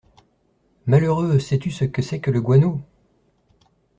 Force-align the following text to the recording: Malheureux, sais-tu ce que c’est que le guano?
Malheureux, 0.87 1.37
sais-tu 1.37 1.69
ce 1.69 1.85
que 1.85 2.01
c’est 2.01 2.19
que 2.21 2.31
le 2.31 2.41
guano? 2.41 2.81